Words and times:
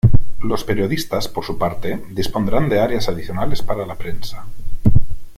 Los 0.39 0.63
periodistas, 0.63 1.27
por 1.27 1.45
su 1.45 1.59
parte, 1.59 2.03
dispondrán 2.09 2.69
de 2.69 2.79
áreas 2.79 3.07
adicionales 3.07 3.61
para 3.61 3.85
la 3.85 3.93
prensa. 3.99 4.47